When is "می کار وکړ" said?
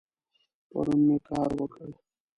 1.07-1.89